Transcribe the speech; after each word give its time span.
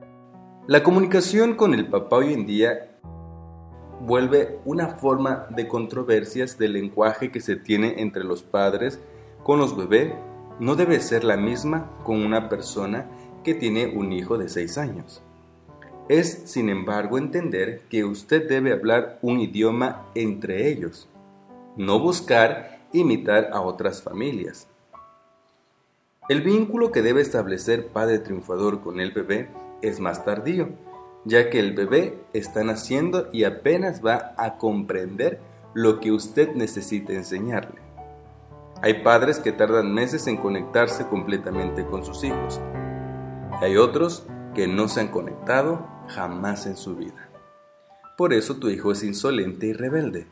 La 0.65 0.81
comunicación 0.81 1.53
con 1.53 1.75
el 1.75 1.87
papá 1.87 2.17
hoy 2.17 2.33
en 2.33 2.47
día 2.47 2.97
vuelve 4.01 4.59
una 4.65 4.87
forma 4.87 5.45
de 5.51 5.67
controversias 5.67 6.57
del 6.57 6.73
lenguaje 6.73 7.31
que 7.31 7.41
se 7.41 7.55
tiene 7.55 8.01
entre 8.01 8.23
los 8.23 8.41
padres 8.41 8.99
con 9.43 9.59
los 9.59 9.77
bebés 9.77 10.13
no 10.59 10.75
debe 10.75 10.99
ser 10.99 11.23
la 11.23 11.37
misma 11.37 11.91
con 12.03 12.23
una 12.23 12.49
persona 12.49 13.09
que 13.43 13.53
tiene 13.53 13.87
un 13.87 14.13
hijo 14.13 14.37
de 14.37 14.49
6 14.49 14.77
años. 14.77 15.23
Es, 16.09 16.43
sin 16.45 16.69
embargo, 16.69 17.17
entender 17.17 17.81
que 17.89 18.03
usted 18.03 18.47
debe 18.47 18.73
hablar 18.73 19.19
un 19.21 19.39
idioma 19.39 20.05
entre 20.15 20.67
ellos, 20.67 21.07
no 21.77 21.99
buscar 21.99 22.81
imitar 22.91 23.49
a 23.53 23.61
otras 23.61 24.03
familias. 24.03 24.67
El 26.27 26.41
vínculo 26.41 26.91
que 26.91 27.01
debe 27.01 27.21
establecer 27.21 27.87
padre 27.87 28.19
triunfador 28.19 28.81
con 28.81 28.99
el 28.99 29.11
bebé 29.11 29.49
es 29.81 29.99
más 29.99 30.25
tardío, 30.25 30.69
ya 31.25 31.49
que 31.49 31.59
el 31.59 31.73
bebé 31.73 32.17
está 32.33 32.63
naciendo 32.63 33.29
y 33.31 33.45
apenas 33.45 34.05
va 34.05 34.33
a 34.37 34.57
comprender 34.57 35.39
lo 35.73 36.01
que 36.01 36.11
usted 36.11 36.53
necesita 36.53 37.13
enseñarle. 37.13 37.81
Hay 38.81 39.03
padres 39.03 39.39
que 39.39 39.53
tardan 39.53 39.93
meses 39.93 40.27
en 40.27 40.35
conectarse 40.35 41.07
completamente 41.07 41.85
con 41.85 42.03
sus 42.03 42.25
hijos. 42.25 42.59
Hay 43.61 43.77
otros 43.77 44.25
que 44.53 44.67
no 44.67 44.89
se 44.89 44.99
han 44.99 45.07
conectado 45.07 45.92
jamás 46.07 46.65
en 46.65 46.77
su 46.77 46.95
vida. 46.95 47.29
Por 48.17 48.33
eso 48.33 48.57
tu 48.57 48.69
hijo 48.69 48.91
es 48.91 49.03
insolente 49.03 49.67
y 49.67 49.73
rebelde. 49.73 50.27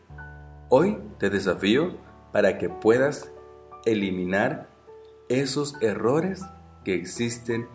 Hoy 0.69 0.97
te 1.17 1.29
desafío 1.29 1.95
para 2.31 2.57
que 2.57 2.69
puedas 2.69 3.31
eliminar 3.85 4.69
esos 5.29 5.75
errores 5.81 6.43
que 6.83 6.93
existen 6.93 7.67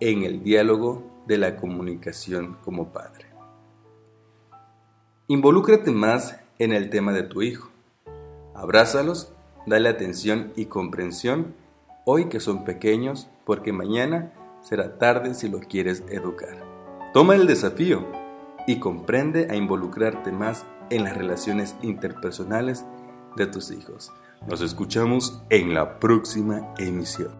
en 0.00 0.22
el 0.22 0.42
diálogo 0.42 1.02
de 1.26 1.38
la 1.38 1.56
comunicación 1.56 2.56
como 2.64 2.92
padre. 2.92 3.26
Involúcrate 5.28 5.90
más 5.90 6.40
en 6.58 6.72
el 6.72 6.90
tema 6.90 7.12
de 7.12 7.22
tu 7.22 7.42
hijo. 7.42 7.70
Abrázalos, 8.54 9.32
dale 9.66 9.88
atención 9.88 10.52
y 10.56 10.66
comprensión 10.66 11.54
hoy 12.04 12.28
que 12.28 12.40
son 12.40 12.64
pequeños 12.64 13.28
porque 13.44 13.72
mañana 13.72 14.32
será 14.62 14.98
tarde 14.98 15.34
si 15.34 15.48
los 15.48 15.66
quieres 15.66 16.02
educar. 16.08 16.69
Toma 17.12 17.34
el 17.34 17.48
desafío 17.48 18.06
y 18.68 18.78
comprende 18.78 19.48
a 19.50 19.56
involucrarte 19.56 20.30
más 20.30 20.64
en 20.90 21.02
las 21.04 21.16
relaciones 21.16 21.74
interpersonales 21.82 22.84
de 23.36 23.46
tus 23.46 23.72
hijos. 23.72 24.12
Nos 24.48 24.60
escuchamos 24.60 25.42
en 25.50 25.74
la 25.74 25.98
próxima 25.98 26.72
emisión. 26.78 27.34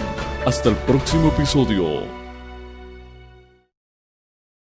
Hasta 0.45 0.69
el 0.69 0.75
próximo 0.75 1.29
episodio. 1.29 2.18